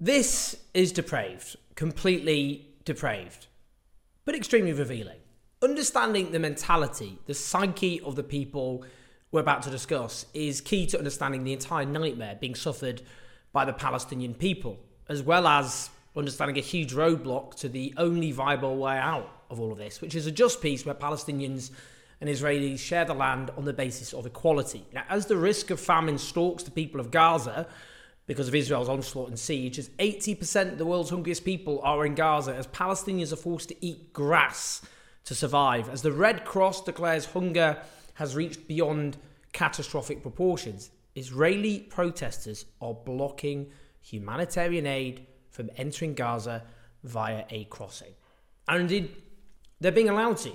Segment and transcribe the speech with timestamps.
[0.00, 3.48] This is depraved, completely depraved,
[4.24, 5.18] but extremely revealing.
[5.60, 8.84] Understanding the mentality, the psyche of the people
[9.32, 13.02] we're about to discuss is key to understanding the entire nightmare being suffered
[13.52, 14.78] by the Palestinian people,
[15.08, 19.72] as well as understanding a huge roadblock to the only viable way out of all
[19.72, 21.70] of this, which is a just peace where Palestinians
[22.20, 24.84] and Israelis share the land on the basis of equality.
[24.92, 27.66] Now, as the risk of famine stalks the people of Gaza,
[28.26, 32.14] because of Israel's onslaught and siege, as 80% of the world's hungriest people are in
[32.14, 34.82] Gaza, as Palestinians are forced to eat grass
[35.24, 37.78] to survive, as the Red Cross declares hunger
[38.14, 39.16] has reached beyond
[39.52, 43.70] catastrophic proportions, Israeli protesters are blocking
[44.02, 46.64] humanitarian aid from entering Gaza
[47.04, 48.12] via a crossing.
[48.68, 49.16] And indeed,
[49.80, 50.52] they're being allowed to.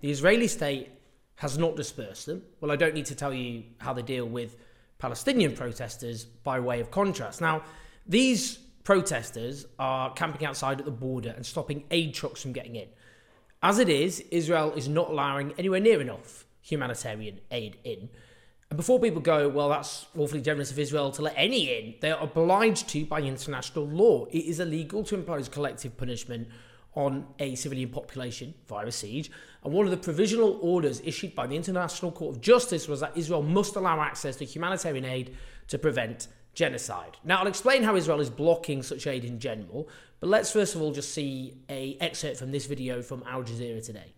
[0.00, 0.90] The Israeli state
[1.36, 2.42] has not dispersed them.
[2.60, 4.56] Well, I don't need to tell you how they deal with
[4.98, 7.40] Palestinian protesters by way of contrast.
[7.40, 7.62] Now,
[8.06, 12.88] these protesters are camping outside at the border and stopping aid trucks from getting in.
[13.62, 18.08] As it is, Israel is not allowing anywhere near enough humanitarian aid in.
[18.70, 22.10] And before people go, well, that's awfully generous of Israel to let any in, they
[22.10, 24.26] are obliged to by international law.
[24.26, 26.48] It is illegal to impose collective punishment
[26.94, 29.30] on a civilian population via a siege.
[29.62, 33.16] And one of the provisional orders issued by the International Court of Justice was that
[33.16, 35.36] Israel must allow access to humanitarian aid
[35.68, 37.16] to prevent genocide.
[37.24, 39.88] Now, I'll explain how Israel is blocking such aid in general,
[40.20, 43.84] but let's first of all just see a excerpt from this video from Al Jazeera
[43.84, 44.14] today.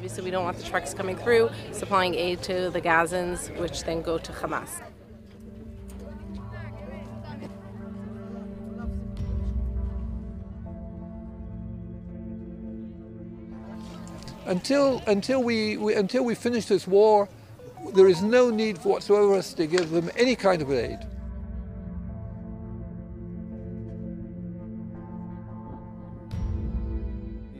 [0.00, 4.00] Obviously, we don't want the trucks coming through supplying aid to the Gazans, which then
[4.00, 4.80] go to Hamas.
[14.46, 17.28] Until, until, we, we, until we finish this war,
[17.92, 20.98] there is no need whatsoever us to give them any kind of aid.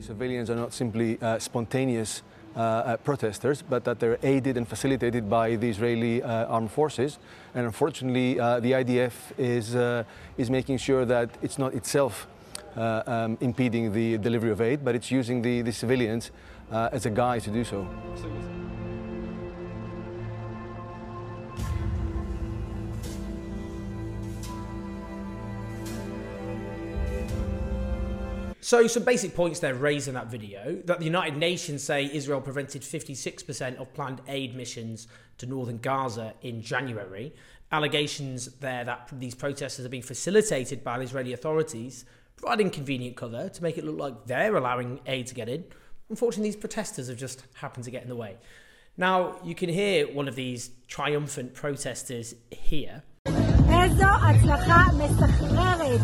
[0.00, 2.22] Civilians are not simply uh, spontaneous
[3.04, 7.18] protesters, but that they're aided and facilitated by the Israeli uh, armed forces.
[7.54, 10.04] And unfortunately, uh, the IDF is, uh,
[10.36, 12.26] is making sure that it's not itself
[12.76, 16.30] um, impeding the delivery of aid, but it's using the, the civilians
[16.70, 17.86] as a guide to do so.
[28.69, 32.41] So, some basic points there raised in that video that the United Nations say Israel
[32.41, 37.33] prevented 56% of planned aid missions to northern Gaza in January.
[37.71, 42.05] Allegations there that these protesters are being facilitated by the Israeli authorities,
[42.37, 45.63] providing convenient cover to make it look like they're allowing aid to get in.
[46.09, 48.37] Unfortunately, these protesters have just happened to get in the way.
[48.97, 53.03] Now, you can hear one of these triumphant protesters here.
[53.85, 56.01] איזו הצלחה מסחררת.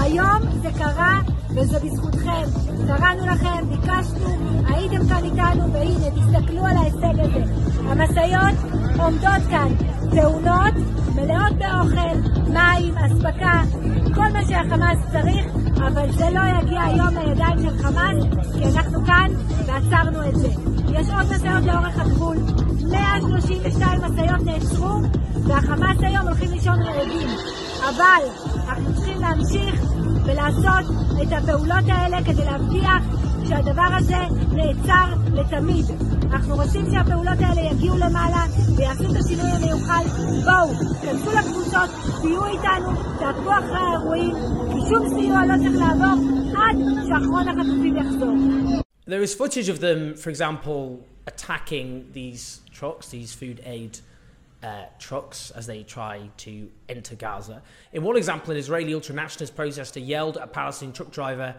[0.00, 1.19] היום זה קרה
[1.49, 2.43] וזה בזכותכם.
[2.87, 4.29] קראנו לכם, ביקשנו,
[4.67, 7.43] הייתם כאן איתנו, והנה, תסתכלו על ההישג הזה.
[7.87, 8.55] המשאיות
[8.97, 9.67] עומדות כאן,
[10.11, 10.73] תאונות,
[11.15, 13.61] מלאות באוכל, מים, אספקה,
[14.15, 15.45] כל מה שהחמאס צריך,
[15.77, 18.23] אבל זה לא יגיע היום לידיים של חמאס,
[18.53, 19.31] כי אנחנו כאן
[19.65, 20.49] ועצרנו את זה.
[20.93, 22.37] יש עוד משאיות לאורך הגבול,
[22.91, 24.99] 132 משאיות נעצרו,
[25.47, 27.27] והחמאס היום הולכים לישון רעבים.
[27.89, 28.27] אבל
[28.67, 29.81] אנחנו צריכים להמשיך
[30.25, 33.03] ולעשות את הפעולות האלה כדי להבטיח
[33.47, 34.17] שהדבר הזה
[34.51, 35.85] נעצר לתמיד.
[36.31, 38.45] אנחנו רוצים שהפעולות האלה יגיעו למעלה
[38.77, 40.03] ויעשו את השינוי המיוחל.
[40.43, 41.89] בואו, כנסו לקבוצות,
[42.21, 44.35] תהיו איתנו, תעקבו אחרי האירועים,
[44.71, 46.15] כי שום סיוע לא צריך לעבור
[46.57, 46.77] עד
[47.07, 48.35] שאחרון החטופים יחזור.
[49.07, 53.99] There is footage of them, for example, attacking these trucks, these food aid
[54.63, 57.61] uh, trucks, as they try to enter Gaza.
[57.91, 61.55] In one example, an Israeli ultranationalist protester yelled at a Palestinian truck driver,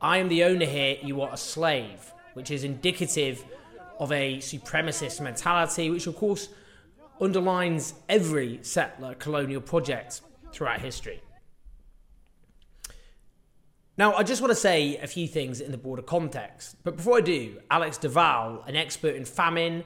[0.00, 3.44] I am the owner here, you are a slave, which is indicative
[3.98, 6.48] of a supremacist mentality, which of course
[7.20, 10.20] underlines every settler colonial project
[10.52, 11.20] throughout history.
[13.98, 16.76] Now, I just want to say a few things in the broader context.
[16.84, 19.84] But before I do, Alex de Waal, an expert in famine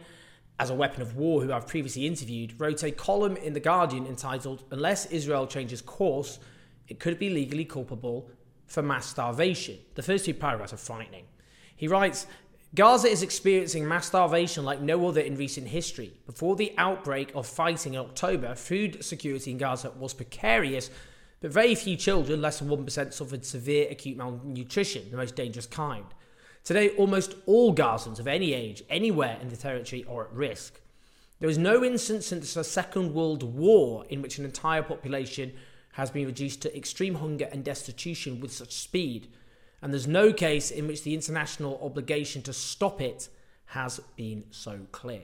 [0.61, 4.07] as a weapon of war who I've previously interviewed, wrote a column in The Guardian
[4.07, 6.39] entitled Unless Israel Changes Course,
[6.87, 8.29] it could be legally culpable
[8.67, 9.79] for mass starvation.
[9.95, 11.25] The first two paragraphs are frightening.
[11.75, 12.27] He writes
[12.75, 16.13] Gaza is experiencing mass starvation like no other in recent history.
[16.27, 20.91] Before the outbreak of fighting in October, food security in Gaza was precarious
[21.41, 26.05] but very few children, less than 1%, suffered severe acute malnutrition, the most dangerous kind.
[26.65, 30.81] Today, almost all Gazans of any age, anywhere in the territory, are at risk.
[31.41, 35.53] There is no instance since the Second World War in which an entire population
[35.93, 39.29] has been reduced to extreme hunger and destitution with such speed,
[39.81, 43.29] and there's no case in which the international obligation to stop it
[43.67, 45.23] has been so clear.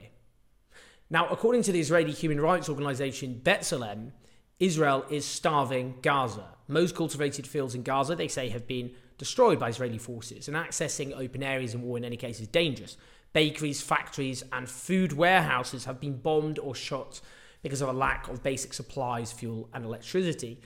[1.11, 4.13] Now, according to the Israeli human rights organization B'Tselem,
[4.59, 6.56] Israel is starving Gaza.
[6.69, 11.17] Most cultivated fields in Gaza, they say, have been destroyed by Israeli forces, and accessing
[11.17, 12.97] open areas in war in any case is dangerous.
[13.33, 17.21] Bakeries, factories, and food warehouses have been bombed or shot
[17.63, 20.61] because of a lack of basic supplies, fuel, and electricity.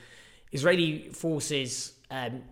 [0.53, 2.43] Israeli forces, um,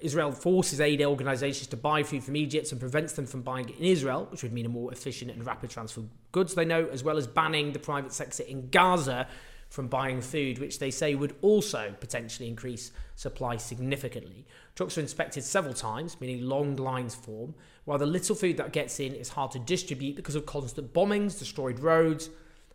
[0.00, 3.78] Israel forces aid organizations to buy food from Egypt and prevents them from buying it
[3.78, 6.86] in Israel, which would mean a more efficient and rapid transfer of goods, they know,
[6.86, 9.26] as well as banning the private sector in Gaza
[9.72, 14.46] from buying food, which they say would also potentially increase supply significantly.
[14.74, 17.54] Trucks are inspected several times, meaning long lines form,
[17.86, 21.38] while the little food that gets in is hard to distribute because of constant bombings,
[21.38, 22.28] destroyed roads,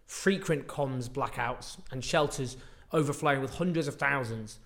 [0.08, 2.58] frequent comms blackouts, and shelters
[2.92, 4.58] overflowing with hundreds of thousands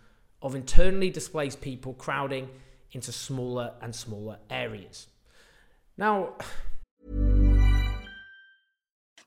[0.41, 2.47] of internally displaced people crowding
[2.93, 5.07] into smaller and smaller areas.
[5.97, 6.35] Now,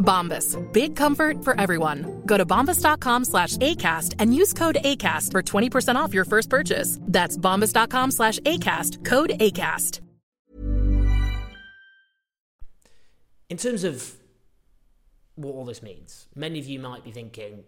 [0.00, 0.56] Bombas.
[0.72, 2.22] Big comfort for everyone.
[2.26, 6.98] Go to bombas.com slash ACAST and use code ACAST for 20% off your first purchase.
[7.02, 9.04] That's bombas.com slash ACAST.
[9.04, 10.00] Code ACAST.
[13.50, 14.14] in terms of
[15.34, 17.64] what all this means, many of you might be thinking,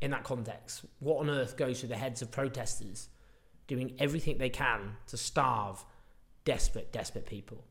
[0.00, 3.08] in that context, what on earth goes through the heads of protesters
[3.66, 5.84] doing everything they can to starve
[6.44, 7.64] desperate, desperate people?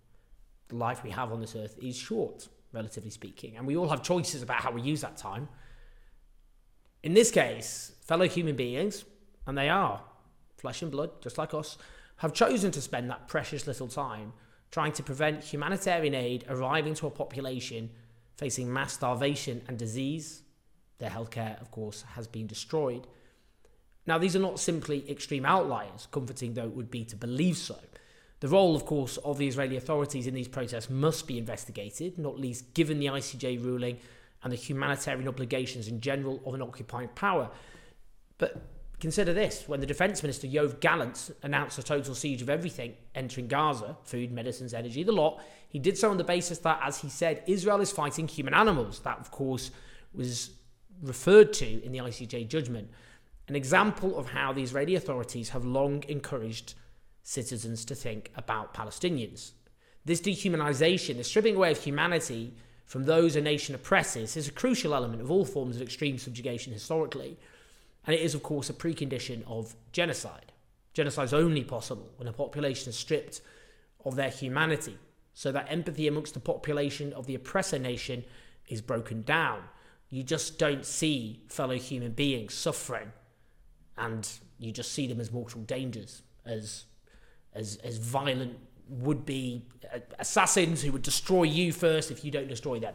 [0.70, 4.04] The life we have on this earth is short, relatively speaking, and we all have
[4.04, 5.50] choices about how we use that time.
[7.04, 9.06] In this case, fellow human beings,
[9.48, 10.02] and they are
[10.58, 11.78] flesh and blood, just like us,
[12.18, 14.34] have chosen to spend that precious little time
[14.70, 17.90] trying to prevent humanitarian aid arriving to a population
[18.38, 20.44] facing mass starvation and disease.
[21.00, 23.08] Their healthcare, of course, has been destroyed.
[24.06, 27.78] Now, these are not simply extreme outliers, comforting though it would be to believe so.
[28.42, 32.40] The role, of course, of the Israeli authorities in these protests must be investigated, not
[32.40, 34.00] least given the ICJ ruling
[34.44, 37.52] and the humanitarian obligations in general of an occupying power.
[38.40, 38.60] But
[39.00, 43.48] consider this when the Defence Minister Yoav Gallant announced a total siege of everything entering
[43.48, 47.10] Gaza food, medicines, energy, the lot he did so on the basis that, as he
[47.10, 49.00] said, Israel is fighting human animals.
[49.02, 49.70] That, of course,
[50.14, 50.50] was
[51.04, 52.90] referred to in the ICJ judgment.
[53.48, 56.74] An example of how the Israeli authorities have long encouraged
[57.24, 59.52] citizens to think about Palestinians.
[60.06, 62.54] This dehumanization, the stripping away of humanity
[62.86, 66.74] from those a nation oppresses, is a crucial element of all forms of extreme subjugation
[66.74, 67.38] historically.
[68.06, 70.52] And it is, of course, a precondition of genocide.
[70.94, 73.42] Genocide is only possible when a population is stripped
[74.04, 74.98] of their humanity,
[75.34, 78.24] so that empathy amongst the population of the oppressor nation
[78.68, 79.62] is broken down.
[80.10, 83.12] You just don't see fellow human beings suffering,
[83.98, 86.86] and you just see them as mortal dangers, as
[87.54, 88.58] as as violent
[88.92, 92.94] would be uh, assassins who would destroy you first if you don't destroy them.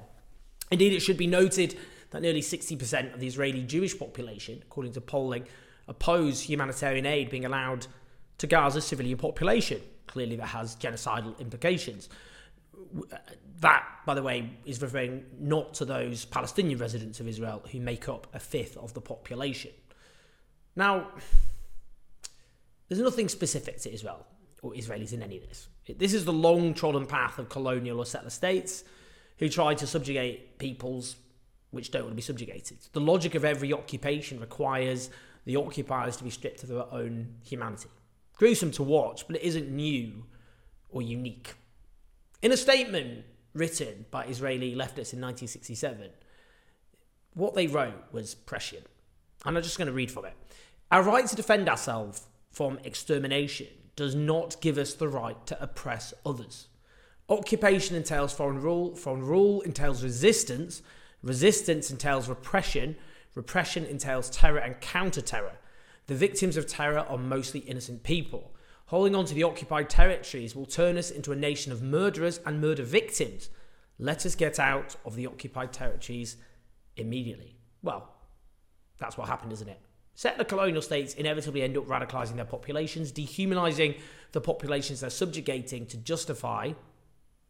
[0.70, 1.76] Indeed, it should be noted
[2.10, 5.46] that nearly 60% of the Israeli Jewish population, according to polling,
[5.88, 7.86] oppose humanitarian aid being allowed
[8.38, 9.80] to Gaza's civilian population.
[10.06, 12.08] Clearly, that has genocidal implications.
[13.10, 13.16] Uh,
[13.60, 18.08] that, by the way, is referring not to those Palestinian residents of Israel who make
[18.08, 19.70] up a fifth of the population.
[20.74, 21.08] Now,
[22.88, 24.26] there's nothing specific to Israel
[24.66, 25.68] or Israelis in any of this.
[25.96, 28.84] This is the long trodden path of colonial or settler states
[29.38, 31.16] who try to subjugate peoples
[31.70, 32.78] which don't want to be subjugated.
[32.92, 35.10] The logic of every occupation requires
[35.44, 37.88] the occupiers to be stripped of their own humanity.
[38.36, 40.24] Gruesome to watch, but it isn't new
[40.88, 41.54] or unique.
[42.42, 46.10] In a statement written by Israeli leftists in 1967,
[47.34, 48.86] what they wrote was prescient.
[49.44, 50.34] And I'm just going to read from it.
[50.90, 56.14] Our right to defend ourselves from extermination does not give us the right to oppress
[56.24, 56.68] others.
[57.28, 60.82] Occupation entails foreign rule, foreign rule entails resistance,
[61.22, 62.96] resistance entails repression,
[63.34, 65.58] repression entails terror and counter terror.
[66.06, 68.52] The victims of terror are mostly innocent people.
[68.86, 72.60] Holding on to the occupied territories will turn us into a nation of murderers and
[72.60, 73.50] murder victims.
[73.98, 76.36] Let us get out of the occupied territories
[76.96, 77.56] immediately.
[77.82, 78.08] Well,
[78.98, 79.80] that's what happened, isn't it?
[80.16, 83.94] Settler colonial states inevitably end up radicalizing their populations, dehumanizing
[84.32, 86.72] the populations they're subjugating to justify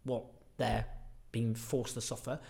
[0.02, 0.24] what
[0.56, 0.84] they're
[1.30, 2.40] being forced to suffer.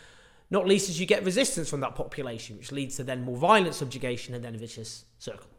[0.50, 3.74] Not least as you get resistance from that population, which leads to then more violent
[3.74, 5.50] subjugation and then a vicious circle.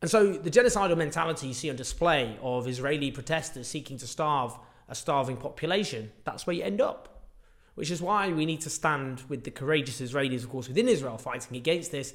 [0.00, 4.56] And so the genocidal mentality you see on display of Israeli protesters seeking to starve
[4.88, 7.24] a starving population, that's where you end up.
[7.74, 11.18] Which is why we need to stand with the courageous Israelis, of course, within Israel
[11.18, 12.14] fighting against this,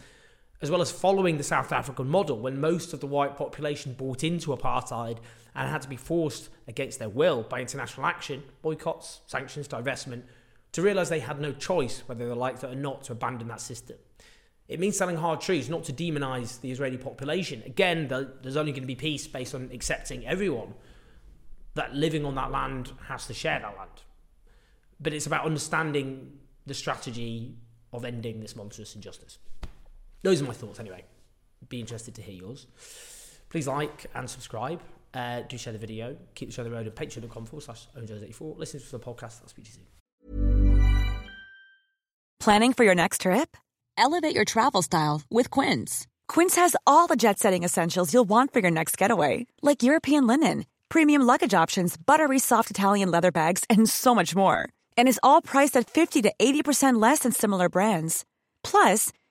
[0.62, 4.24] as well as following the South African model when most of the white population bought
[4.24, 5.18] into apartheid
[5.56, 10.24] and had to be forced against their will by international action, boycotts, sanctions, divestment,
[10.72, 13.60] to realise they had no choice whether they liked it or not to abandon that
[13.60, 13.98] system.
[14.68, 17.62] It means telling hard truths, not to demonise the Israeli population.
[17.66, 20.76] Again, there's only going to be peace based on accepting everyone
[21.74, 24.04] that living on that land has to share that land.
[25.00, 27.56] But it's about understanding the strategy
[27.92, 29.40] of ending this monstrous injustice.
[30.24, 31.04] Those are my thoughts anyway.
[31.70, 32.68] Be interested to hear yours.
[33.50, 34.82] Please like and subscribe.
[35.14, 36.16] Uh, do share the video.
[36.36, 38.58] Keep the show on the road at patreon.com forward slash owenjones84.
[38.58, 39.42] Listen to the podcast.
[39.42, 39.86] I'll speak to you soon.
[42.40, 43.56] Planning for your next trip?
[43.98, 46.08] Elevate your travel style with Quince.
[46.28, 50.26] Quince has all the jet setting essentials you'll want for your next getaway, like European
[50.26, 54.68] linen, premium luggage options, buttery soft Italian leather bags, and so much more.
[54.98, 58.26] And is all priced at 50 to 80% less than similar brands.
[58.64, 59.12] Plus,